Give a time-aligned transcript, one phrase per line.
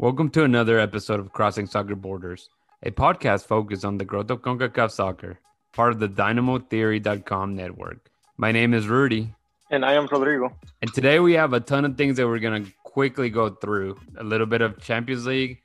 [0.00, 2.50] Welcome to another episode of Crossing Soccer Borders,
[2.84, 5.40] a podcast focused on the growth of CONCACAF soccer,
[5.72, 8.08] part of the DynamoTheory.com network.
[8.36, 9.34] My name is Rudy.
[9.72, 10.56] And I am Rodrigo.
[10.82, 13.98] And today we have a ton of things that we're going to quickly go through
[14.18, 15.62] a little bit of Champions League,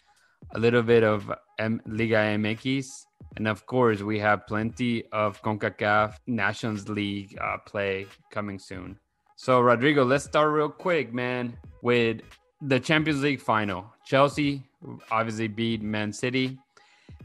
[0.56, 3.06] a little bit of M- Liga MX,
[3.38, 8.98] and of course, we have plenty of CONCACAF Nations League uh, play coming soon.
[9.36, 12.22] So, Rodrigo, let's start real quick, man, with
[12.68, 13.86] the Champions League final.
[14.06, 14.64] Chelsea
[15.12, 16.58] obviously beat Man City.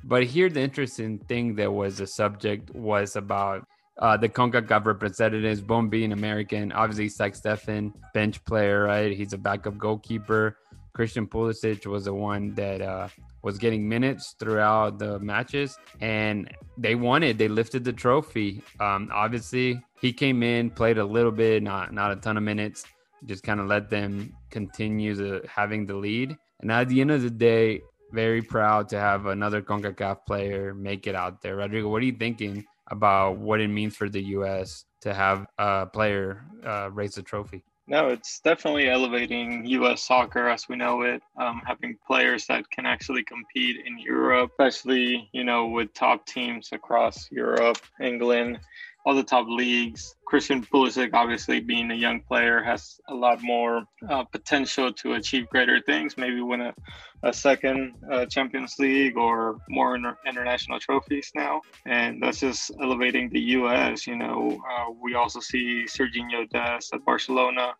[0.05, 3.67] But here, the interesting thing that was the subject was about
[3.99, 6.73] uh, the CONCACAF representatives, both being American.
[6.73, 9.13] Obviously, Zach Steffen, bench player, right?
[9.17, 10.57] He's a backup goalkeeper.
[10.93, 13.09] Christian Pulisic was the one that uh,
[13.43, 17.39] was getting minutes throughout the matches, and they won it.
[17.39, 18.63] They lifted the trophy.
[18.81, 22.85] Um, obviously, he came in, played a little bit, not not a ton of minutes,
[23.25, 26.37] just kind of let them continue having the lead.
[26.61, 31.07] And at the end of the day, very proud to have another CONCACAF player make
[31.07, 31.57] it out there.
[31.57, 34.85] Rodrigo, what are you thinking about what it means for the U.S.
[35.03, 37.63] to have a player uh, raise the trophy?
[37.87, 40.03] No, it's definitely elevating U.S.
[40.03, 41.23] soccer as we know it.
[41.39, 46.69] Um, having players that can actually compete in Europe, especially you know with top teams
[46.73, 48.61] across Europe, England,
[49.09, 50.17] all the top leagues.
[50.27, 55.49] Christian Pulisic, obviously being a young player, has a lot more uh, potential to achieve
[55.49, 56.19] greater things.
[56.19, 56.75] Maybe win a,
[57.23, 63.31] a second uh, Champions League or more inter- international trophies now, and that's just elevating
[63.31, 64.07] the U.S.
[64.07, 67.73] You know, uh, we also see Sergio Dest at Barcelona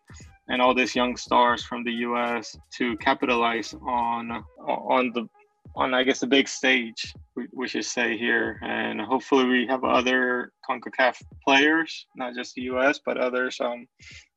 [0.47, 2.57] and all these young stars from the U.S.
[2.77, 5.29] to capitalize on on the
[5.75, 9.83] on I guess the big stage we, we should say here, and hopefully we have
[9.83, 12.99] other Concacaf players, not just the U.S.
[13.03, 13.59] but others.
[13.59, 13.87] Um,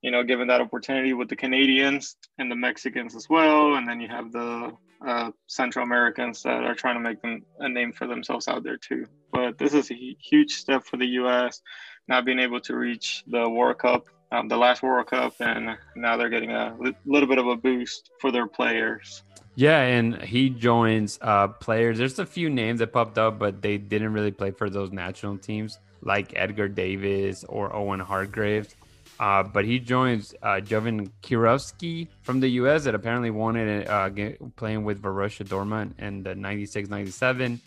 [0.02, 4.00] you know, given that opportunity with the Canadians and the Mexicans as well, and then
[4.00, 4.72] you have the
[5.06, 8.76] uh, Central Americans that are trying to make them a name for themselves out there
[8.76, 9.06] too.
[9.32, 11.60] But this is a huge step for the U.S.
[12.08, 16.16] Not being able to reach the World Cup um, the last World Cup, and now
[16.16, 19.22] they're getting a li- little bit of a boost for their players.
[19.54, 21.98] Yeah, and he joins uh, players.
[21.98, 25.38] There's a few names that popped up, but they didn't really play for those national
[25.38, 28.74] teams, like Edgar Davids or Owen Hargreaves.
[29.20, 32.84] Uh, but he joins uh, Jovan Kirovski from the U.S.
[32.84, 34.10] that apparently wanted uh,
[34.56, 37.60] playing with Borussia Dortmund in the 96-97.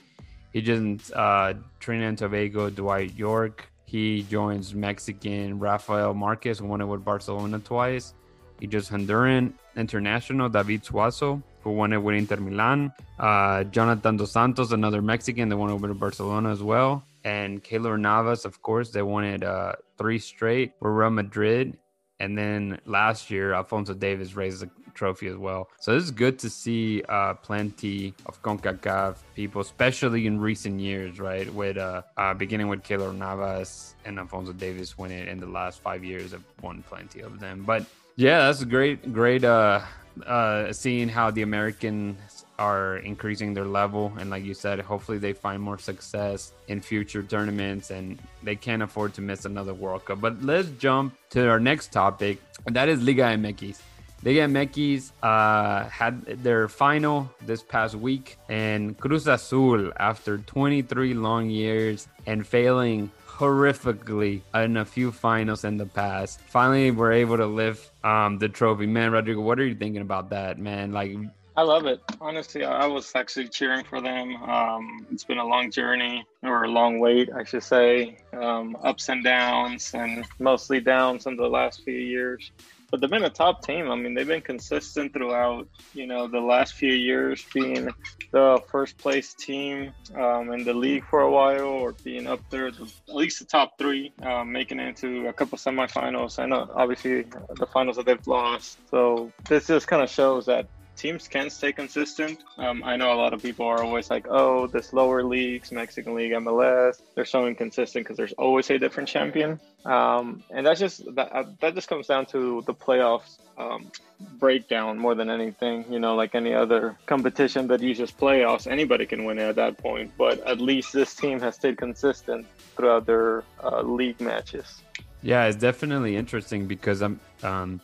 [0.52, 3.70] He joins uh, Trinidad and Tobago Dwight Yorke.
[3.86, 8.14] He joins Mexican Rafael Marquez, who won it with Barcelona twice.
[8.60, 12.94] He just Honduran international David Suazo, who won it with Inter Milan.
[13.20, 17.04] Uh, Jonathan Dos Santos, another Mexican that won it with Barcelona as well.
[17.24, 21.78] And Keylor Navas, of course, they won it uh, three straight with Real Madrid.
[22.20, 25.68] And then last year, Alphonso Davies raised the trophy as well.
[25.80, 31.20] So this is good to see uh, plenty of CONCACAF people, especially in recent years,
[31.20, 31.54] right?
[31.54, 36.06] With uh, uh, beginning with Keylor Navas and Alphonso Davies winning in the last five
[36.06, 37.64] years, have won plenty of them.
[37.66, 37.86] But
[38.16, 39.82] yeah, that's great, great uh,
[40.26, 44.14] uh, seeing how the Americans are increasing their level.
[44.18, 48.82] And like you said, hopefully they find more success in future tournaments and they can't
[48.82, 50.22] afford to miss another World Cup.
[50.22, 53.82] But let's jump to our next topic, and that is Liga MX.
[54.24, 61.50] Liga MX uh, had their final this past week, and Cruz Azul, after 23 long
[61.50, 66.40] years and failing horrifically in a few finals in the past.
[66.42, 68.86] Finally, we're able to lift um, the trophy.
[68.86, 70.92] Man, Rodrigo, what are you thinking about that, man?
[70.92, 71.12] Like,
[71.58, 72.02] I love it.
[72.20, 74.36] Honestly, I was actually cheering for them.
[74.44, 78.18] Um, it's been a long journey or a long wait, I should say.
[78.34, 82.52] Um, ups and downs, and mostly downs in the last few years
[82.96, 83.92] but they've been a top team.
[83.92, 87.90] I mean, they've been consistent throughout, you know, the last few years, being
[88.32, 92.68] the first place team um, in the league for a while, or being up there,
[92.68, 92.76] at
[93.10, 96.40] least the top three, um, making it into a couple semifinals.
[96.40, 97.24] I know, obviously,
[97.58, 98.78] the finals that they've lost.
[98.90, 102.46] So this just kind of shows that teams can stay consistent.
[102.58, 106.16] Um, I know a lot of people are always like, oh, this lower leagues, Mexican
[106.16, 109.60] League, MLS, they're so inconsistent because there's always a different champion.
[109.86, 113.92] Um, and that's just that, uh, that just comes down to the playoffs um,
[114.40, 115.86] breakdown more than anything.
[115.90, 119.78] You know, like any other competition that uses playoffs, anybody can win it at that
[119.78, 120.12] point.
[120.18, 124.82] But at least this team has stayed consistent throughout their uh, league matches.
[125.22, 127.20] Yeah, it's definitely interesting because I'm.
[127.44, 127.82] Um,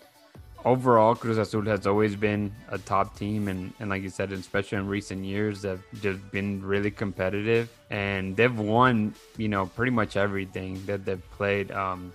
[0.65, 4.77] overall, Cruz Azul has always been a top team, and, and like you said, especially
[4.77, 10.17] in recent years, they've just been really competitive, and they've won, you know, pretty much
[10.17, 11.71] everything that they've played.
[11.71, 12.13] Um,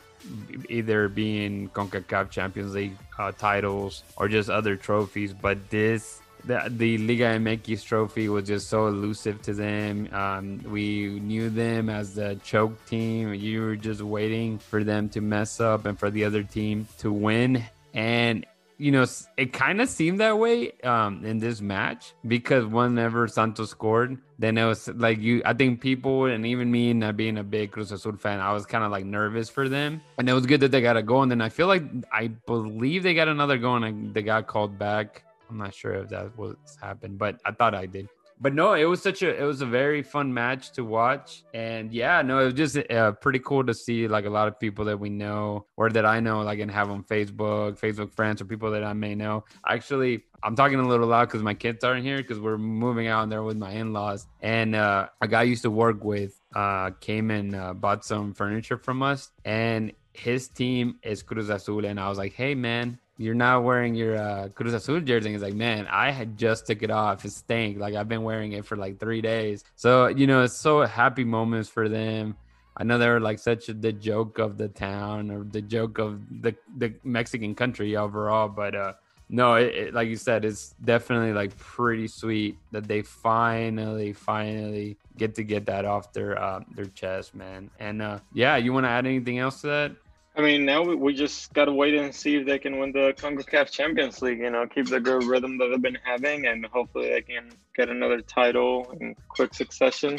[0.68, 6.98] either being CONCACAF Champions League uh, titles or just other trophies, but this the, the
[6.98, 10.08] Liga MX trophy was just so elusive to them.
[10.12, 13.34] Um, we knew them as the choke team.
[13.34, 17.12] You were just waiting for them to mess up and for the other team to
[17.12, 17.64] win.
[17.96, 18.46] And
[18.78, 19.06] you know,
[19.38, 24.58] it kind of seemed that way um, in this match because whenever Santos scored, then
[24.58, 25.40] it was like you.
[25.46, 28.66] I think people and even me, not being a big Cruz Azul fan, I was
[28.66, 31.22] kind of like nervous for them, and it was good that they got a goal.
[31.22, 34.78] And then I feel like I believe they got another goal, and they got called
[34.78, 35.24] back.
[35.48, 38.08] I'm not sure if that was happened, but I thought I did
[38.40, 41.92] but no, it was such a it was a very fun match to watch, and
[41.92, 44.84] yeah, no, it was just uh, pretty cool to see like a lot of people
[44.86, 48.44] that we know or that I know, like and have on Facebook, Facebook friends, or
[48.44, 49.44] people that I may know.
[49.66, 53.28] Actually, I'm talking a little loud because my kids aren't here because we're moving out
[53.30, 57.30] there with my in-laws, and uh, a guy I used to work with uh, came
[57.30, 62.08] and uh, bought some furniture from us, and his team is Cruz Azul, and I
[62.08, 65.32] was like, hey man, you're not wearing your uh, Cruz Azul jersey.
[65.32, 67.24] He's like, man, I had just took it off.
[67.24, 67.78] It stank.
[67.78, 69.64] Like I've been wearing it for like three days.
[69.76, 72.36] So you know, it's so happy moments for them.
[72.76, 75.98] I know they were like such a, the joke of the town or the joke
[75.98, 78.48] of the the Mexican country overall.
[78.48, 78.92] But uh,
[79.28, 84.98] no, it, it, like you said, it's definitely like pretty sweet that they finally, finally
[85.16, 87.70] get to get that off their uh, their chest, man.
[87.80, 89.92] And uh, yeah, you want to add anything else to that?
[90.36, 93.14] I mean, now we, just got to wait and see if they can win the
[93.16, 97.08] CONCACAF Champions League, you know, keep the good rhythm that they've been having, and hopefully
[97.08, 100.18] they can get another title in quick succession.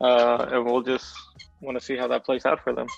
[0.00, 1.14] Uh, and we'll just
[1.60, 2.88] want to see how that plays out for them.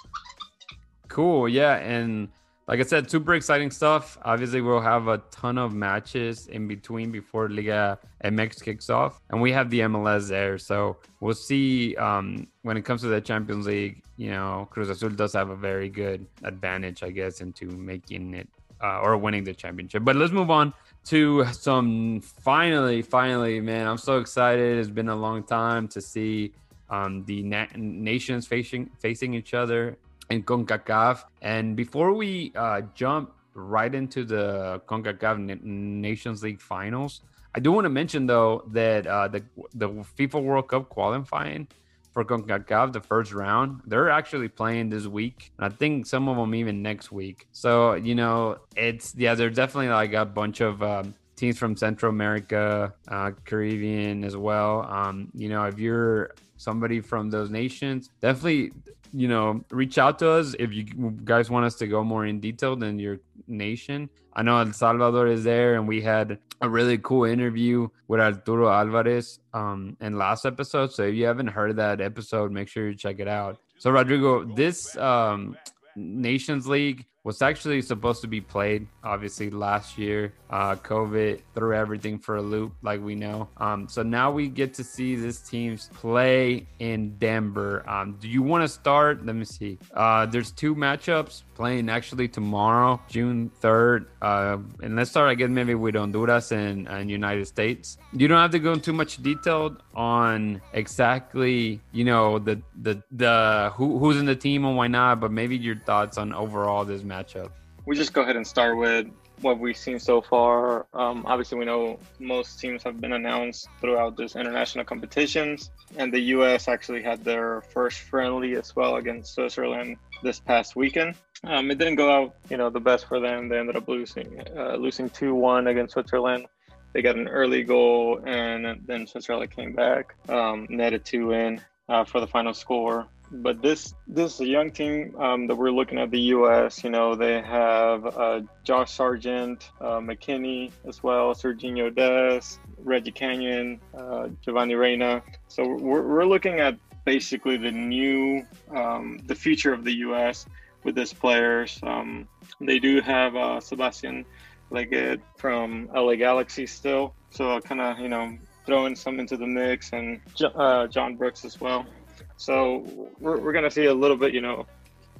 [1.08, 1.46] Cool.
[1.46, 1.76] Yeah.
[1.76, 2.28] And
[2.68, 4.18] like I said, super exciting stuff.
[4.22, 9.40] Obviously, we'll have a ton of matches in between before Liga MX kicks off, and
[9.40, 10.58] we have the MLS there.
[10.58, 14.02] So we'll see um, when it comes to the Champions League.
[14.16, 18.48] You know, Cruz Azul does have a very good advantage, I guess, into making it
[18.82, 20.04] uh, or winning the championship.
[20.04, 20.74] But let's move on
[21.04, 24.78] to some finally, finally, man, I'm so excited.
[24.78, 26.52] It's been a long time to see
[26.90, 29.98] um, the na- nations facing facing each other
[30.30, 31.24] in CONCACAF.
[31.42, 37.22] And before we uh, jump right into the CONCACAF Nations League finals,
[37.54, 39.42] I do want to mention though that uh, the
[39.74, 41.68] the FIFA World Cup qualifying
[42.12, 45.52] for CONCACAF, the first round, they're actually playing this week.
[45.58, 47.46] I think some of them even next week.
[47.52, 52.10] So you know, it's yeah, they're definitely like a bunch of um, teams from Central
[52.10, 54.82] America, uh, Caribbean as well.
[54.90, 58.72] Um, you know, if you're somebody from those nations, definitely
[59.12, 60.84] you know, reach out to us if you
[61.24, 64.10] guys want us to go more in detail than your nation.
[64.34, 68.68] I know El Salvador is there, and we had a really cool interview with Arturo
[68.68, 70.92] Alvarez um, in last episode.
[70.92, 73.58] So if you haven't heard that episode, make sure you check it out.
[73.78, 75.56] So Rodrigo, this um,
[75.96, 80.32] Nations League was actually supposed to be played obviously last year.
[80.48, 83.48] Uh covid threw everything for a loop like we know.
[83.56, 87.82] Um so now we get to see this teams play in denver.
[87.90, 89.26] Um do you want to start?
[89.26, 89.76] Let me see.
[89.92, 95.48] Uh there's two matchups playing actually tomorrow june 3rd uh and let's start i guess
[95.48, 97.96] maybe with honduras and, and united states.
[98.12, 103.72] You don't have to go into much detail on exactly you know the the the
[103.74, 107.02] who, who's in the team and why not but maybe your thoughts on overall this
[107.02, 107.50] match matchup?
[107.86, 109.06] We just go ahead and start with
[109.42, 110.86] what we've seen so far.
[110.94, 116.20] Um, obviously, we know most teams have been announced throughout this international competitions, and the
[116.36, 116.68] U.S.
[116.68, 121.14] actually had their first friendly as well against Switzerland this past weekend.
[121.44, 123.48] Um, it didn't go out, you know, the best for them.
[123.48, 126.46] They ended up losing, uh, losing two one against Switzerland.
[126.92, 132.04] They got an early goal, and then Switzerland came back, um, netted two in uh,
[132.04, 135.98] for the final score but this this is a young team um, that we're looking
[135.98, 136.82] at the U.S.
[136.84, 143.80] You know, they have uh, Josh Sargent, uh, McKennie as well, Sergiño Dest, Reggie Cannon,
[143.96, 145.22] uh, Giovanni Reyna.
[145.48, 150.46] So we're, we're looking at basically the new um, the future of the U.S.
[150.84, 151.78] with these players.
[151.82, 152.28] Um,
[152.60, 154.24] they do have uh, Sebastian
[154.70, 159.92] Lletget from LA Galaxy still, so kind of you know throwing some into the mix
[159.92, 160.20] and
[160.56, 161.86] uh, John Brooks as well.
[162.36, 164.66] So we're, we're going to see a little bit, you know,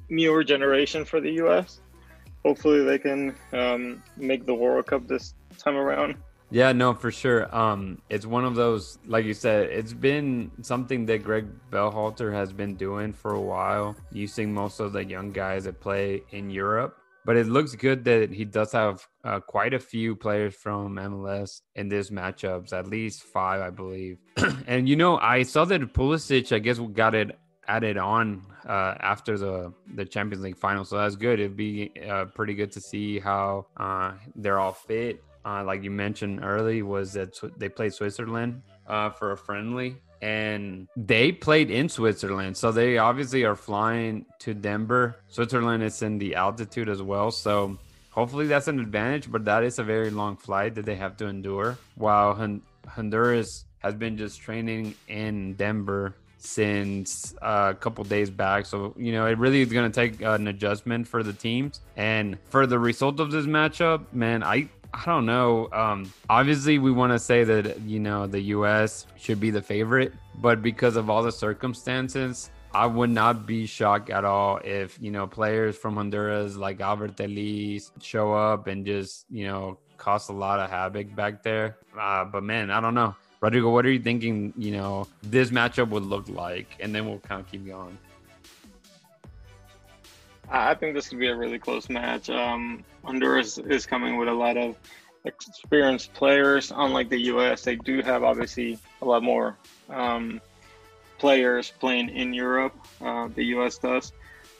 [0.09, 1.81] newer generation for the U.S.
[2.45, 6.15] Hopefully they can um, make the World Cup this time around.
[6.49, 7.53] Yeah, no, for sure.
[7.53, 12.53] Um, it's one of those, like you said, it's been something that Greg Berhalter has
[12.53, 16.97] been doing for a while, using most of the young guys that play in Europe
[17.27, 21.59] but it looks good that he does have uh, quite a few players from MLS
[21.75, 24.17] in this matchups, at least five, I believe.
[24.65, 29.37] and you know, I saw that Pulisic, I guess, got it added on uh, after
[29.37, 31.41] the the Champions League final, so that's good.
[31.41, 35.21] It'd be uh, pretty good to see how uh, they're all fit.
[35.43, 40.87] uh, like you mentioned early, was that they played Switzerland uh, for a friendly, and
[40.95, 42.57] they played in Switzerland.
[42.57, 45.17] So they obviously are flying to Denver.
[45.27, 47.31] Switzerland is in the altitude as well.
[47.31, 47.77] So
[48.11, 51.27] hopefully that's an advantage, but that is a very long flight that they have to
[51.27, 51.77] endure.
[51.95, 52.35] While
[52.87, 58.65] Honduras has been just training in Denver since uh, a couple days back.
[58.65, 61.81] So, you know, it really is going to take an adjustment for the teams.
[61.95, 64.69] And for the result of this matchup, man, I.
[64.93, 65.69] I don't know.
[65.71, 69.05] Um, obviously, we want to say that you know the U.S.
[69.17, 74.09] should be the favorite, but because of all the circumstances, I would not be shocked
[74.09, 79.25] at all if you know players from Honduras like Alberth Elis show up and just
[79.29, 81.77] you know cause a lot of havoc back there.
[81.97, 83.15] Uh, but man, I don't know.
[83.39, 86.75] Rodrigo, what are you thinking, you know, this matchup would look like?
[86.79, 87.97] And then we'll kind of keep going.
[90.49, 92.29] I think this could be a really close match.
[92.29, 94.75] Um, Honduras is coming with a lot of
[95.25, 96.71] experienced players.
[96.75, 99.57] Unlike the U.S., they do have obviously a lot more
[99.89, 100.41] um,
[101.17, 102.75] players playing in Europe.
[103.01, 103.77] Uh, the U.S.
[103.77, 104.13] does.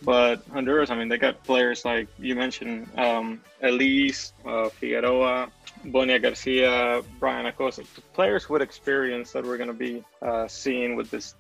[0.04, 5.50] But Honduras, I mean, they got players like you mentioned, um, Elis, uh, Figueroa,
[5.86, 11.10] Boniek Garcia, Bryan Acosta, players with experience that we're going to be uh, seeing with
[11.10, 11.34] this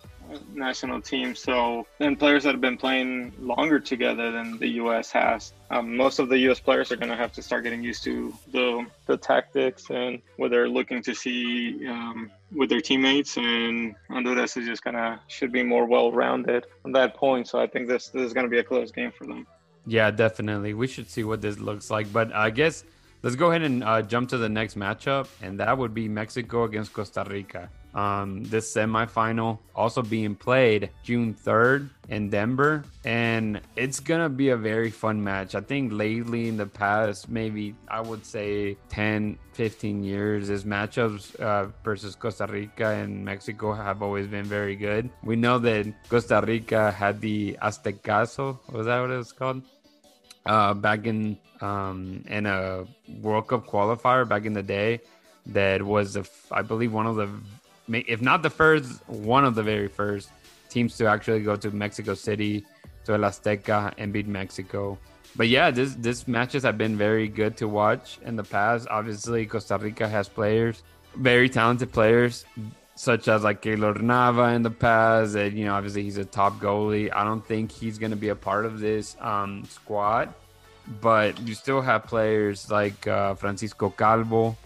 [0.54, 1.36] national team.
[1.36, 5.12] So, and players that have been playing longer together than the U.S.
[5.12, 5.54] has.
[5.70, 6.60] Um, most of the U.S.
[6.60, 10.52] players are going to have to start getting used to the the tactics and what
[10.52, 13.38] they're looking to see um, with their teammates.
[13.38, 17.48] And Honduras is just gonna should be more well rounded on that point.
[17.48, 19.48] So I think this this is going to be a close game for them.
[19.86, 20.74] Yeah, definitely.
[20.74, 22.12] We should see what this looks like.
[22.12, 22.84] But I guess
[23.24, 26.64] let's go ahead and uh, jump to the next matchup, and that would be Mexico
[26.64, 27.70] against Costa Rica.
[27.94, 34.58] Um, this semifinal also being played June 3rd in Denver, and it's gonna be a
[34.58, 35.56] very fun match.
[35.56, 41.36] I think lately in the past, maybe I would say 10, 15 years, this matchups
[41.40, 45.10] uh, versus Costa Rica and Mexico have always been very good.
[45.24, 49.64] We know that Costa Rica had the Aztecazo, was that what it was called?
[50.46, 52.86] Uh, back in um, in a
[53.22, 55.02] World Cup qualifier back in the day,
[55.48, 57.30] that was a, I believe one of the
[57.90, 60.30] if not the first, one of the very first
[60.70, 62.66] teams to actually go to Mexico City
[63.06, 64.98] to El Azteca and beat Mexico.
[65.36, 68.88] But yeah, this this matches have been very good to watch in the past.
[68.90, 70.84] Obviously, Costa Rica has players,
[71.16, 72.46] very talented players,
[72.96, 75.36] such as like Keylor Nava in the past.
[75.36, 77.14] And you know, obviously he's a top goalie.
[77.14, 80.34] I don't think he's going to be a part of this um, squad,
[81.02, 84.58] but you still have players like uh, Francisco Calvo,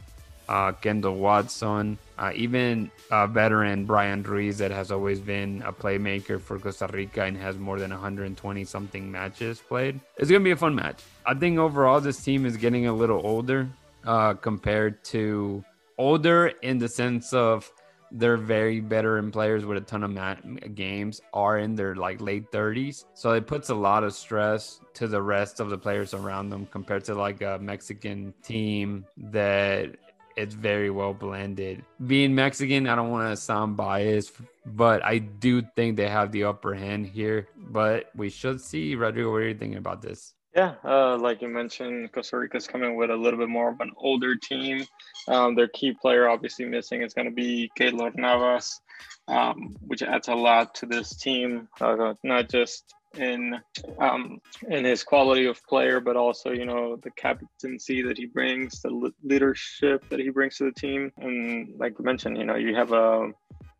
[0.47, 6.39] uh, Kendall Waston, uh, even uh, veteran Bryan Ruiz that has always been a playmaker
[6.39, 9.99] for Costa Rica and has more than 120 something matches played.
[10.17, 11.01] It's going to be a fun match.
[11.25, 13.67] I think overall this team is getting a little older
[14.05, 15.65] uh, compared to
[15.97, 17.71] older in the sense of
[18.11, 22.51] they're very veteran players with a ton of mat- games are in their like late
[22.51, 26.49] 30s so it puts a lot of stress to the rest of the players around
[26.49, 29.95] them compared to like a mexican team that
[30.35, 31.83] it's very well blended.
[32.05, 34.33] Being Mexican, I don't want to sound biased,
[34.65, 37.47] but I do think they have the upper hand here.
[37.57, 38.95] But we should see.
[38.95, 40.33] Rodrigo, what are you thinking about this?
[40.55, 43.91] Yeah, uh, like you mentioned, Costa Rica's coming with a little bit more of an
[43.95, 44.85] older team.
[45.29, 48.81] Um, their key player, obviously missing, is going to be Keylor Navas,
[49.29, 51.69] um, which adds a lot to this team.
[51.79, 53.59] Uh, not just in
[53.99, 58.81] um, in his quality of player, but also you know the captaincy that he brings,
[58.81, 62.75] the leadership that he brings to the team, and like you mentioned, you know you
[62.75, 63.31] have a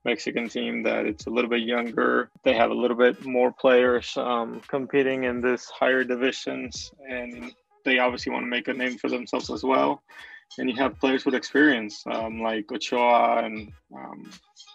[0.04, 2.30] Mexican team that it's a little bit younger.
[2.44, 7.54] They have a little bit more players um, competing in this higher divisions, and
[7.86, 10.04] they obviously want to make a name for themselves as well.
[10.58, 14.30] And you have players with experience um, like Ochoa and um,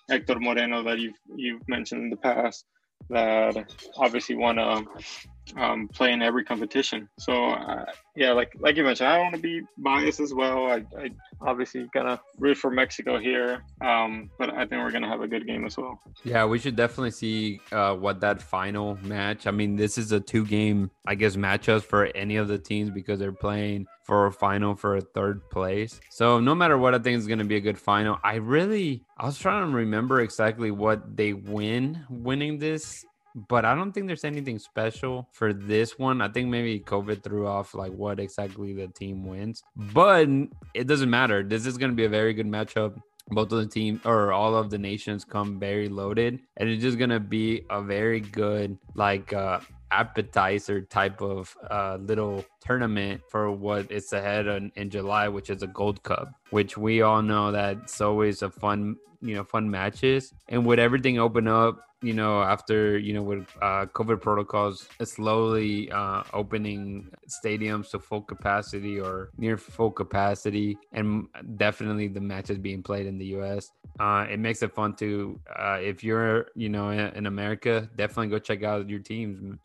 [0.09, 2.65] Hector Moreno that you've you've mentioned in the past
[3.11, 5.27] that obviously want to
[5.57, 7.09] um, play in every competition.
[7.19, 7.85] So uh,
[8.15, 10.67] yeah, like like you mentioned, I don't want to be biased as well.
[10.67, 11.11] I, I
[11.41, 15.47] obviously gonna root for Mexico here, um, but I think we're gonna have a good
[15.47, 16.01] game as well.
[16.25, 19.47] Yeah, we should definitely see uh, what that final match.
[19.47, 23.19] I mean, this is a two-game, I guess, matchups for any of the teams because
[23.19, 26.01] they're playing for a final for a third place.
[26.11, 28.19] So no matter what, I think it's gonna be a good final.
[28.25, 33.05] I really, I was trying to remember exactly what they win winning this
[33.49, 36.21] but I don't think there's anything special for this one.
[36.21, 40.29] I think maybe COVID threw off like what exactly the team wins, but
[40.75, 41.43] it doesn't matter.
[41.43, 43.01] This is going to be a very good matchup.
[43.29, 46.97] both of the team or all of the nations come very loaded and it's just
[46.97, 49.59] gonna be a very good like uh
[49.91, 55.63] appetizer type of uh, little tournament for what is ahead in, in, July, which is
[55.63, 59.71] a Gold Cup, which we all know that it's always a fun, you know, fun
[59.71, 60.33] matches.
[60.49, 65.91] And with everything open up, you know, after you know with uh, COVID protocols slowly
[65.91, 72.83] uh, opening stadiums to full capacity or near full capacity, and definitely the matches being
[72.83, 73.71] played in the U.S.
[73.99, 78.29] Uh, it makes it fun to uh, if you're you know in, in America, definitely
[78.29, 79.59] go check out your teams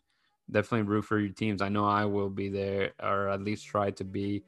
[0.50, 1.62] definitely root for your teams.
[1.62, 4.42] I know I will be there, or at least try to be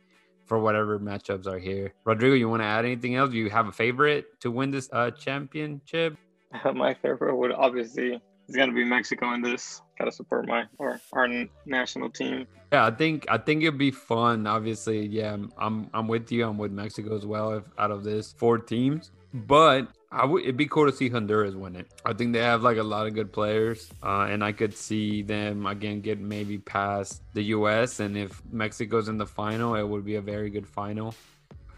[0.44, 1.94] for whatever matchups are here.
[2.04, 3.30] Rodrigo, you want to add anything else?
[3.30, 6.16] Do you have a favorite to win this uh, championship?
[6.75, 9.80] My favorite would obviously is to be Mexico in this.
[9.99, 11.28] Got to support my or our
[11.66, 12.46] national team.
[12.73, 14.46] Yeah, I think I think it'd be fun.
[14.46, 16.46] Obviously, yeah, I'm I'm with you.
[16.46, 17.52] I'm with Mexico as well.
[17.52, 20.42] If out of this four teams, but I would.
[20.42, 21.87] It'd be cool to see Honduras win it.
[22.04, 25.23] I think they have like a lot of good players, uh, and I could see
[25.23, 28.00] them again get maybe past the U.S.
[28.00, 31.14] And if Mexico's in the final, it would be a very good final.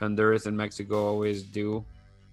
[0.01, 1.85] Honduras and Mexico always do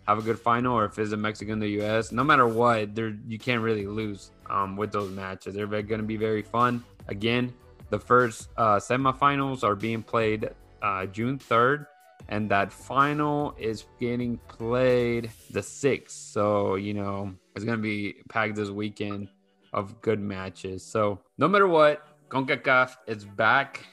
[0.07, 2.11] have a good final, or if it's a Mexico and the U.S.
[2.11, 5.55] No matter what, there you can't really lose um, with those matches.
[5.55, 6.83] They're going to be very fun.
[7.07, 7.53] Again,
[7.89, 10.49] the first uh, semifinals are being played
[10.81, 11.87] uh, June third
[12.29, 16.09] and that final is getting played the 6th.
[16.09, 19.29] So, you know, it's going to be packed this weekend
[19.73, 20.83] of good matches.
[20.85, 23.85] So, no matter what, CONCACAF is back.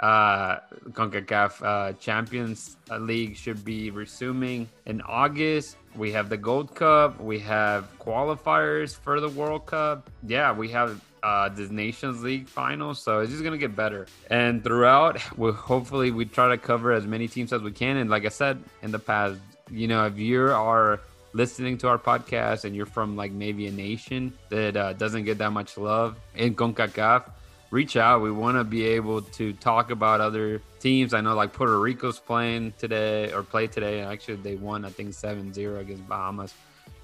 [0.00, 0.60] Uh,
[0.92, 5.76] CONCACAF uh, Champions League should be resuming in August.
[5.94, 7.20] We have the Gold Cup.
[7.20, 10.08] We have qualifiers for the World Cup.
[10.26, 12.94] Yeah, we have uh, the Nations League final.
[12.94, 14.06] So it's just gonna get better.
[14.30, 17.98] And throughout, we hopefully we try to cover as many teams as we can.
[17.98, 19.38] And like I said in the past,
[19.70, 21.00] you know, if you are
[21.32, 25.38] listening to our podcast and you're from like maybe a nation that uh, doesn't get
[25.38, 27.30] that much love in CONCACAF,
[27.70, 28.20] reach out.
[28.20, 31.14] We want to be able to talk about other teams.
[31.14, 34.00] I know like Puerto Rico's playing today or play today.
[34.00, 36.54] Actually, they won, I think 7 0 against Bahamas.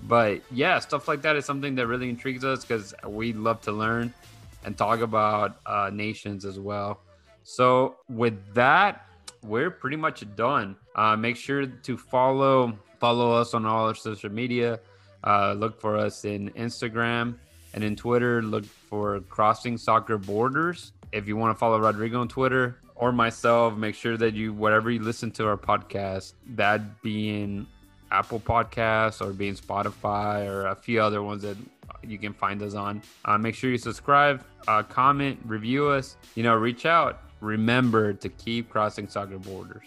[0.02, 3.72] But yeah, stuff like that is something that really intrigues us because we love to
[3.72, 4.12] learn
[4.64, 7.00] and talk about uh, nations as well.
[7.44, 9.06] So with that,
[9.42, 10.76] we're pretty much done.
[10.96, 14.80] Uh, make sure to follow follow us on all our social media.
[15.22, 17.36] Uh, look for us in Instagram
[17.74, 18.42] and in Twitter.
[18.42, 20.92] Look for Crossing Soccer Borders.
[21.12, 24.90] If you want to follow Rodrigo on Twitter or myself, make sure that you whatever
[24.90, 27.66] you listen to our podcast, that being
[28.10, 31.56] Apple Podcasts or being Spotify or a few other ones that
[32.02, 33.02] you can find us on.
[33.24, 36.16] Uh, make sure you subscribe, uh, comment, review us.
[36.34, 37.20] You know, reach out.
[37.40, 39.82] Remember to keep crossing soccer borders.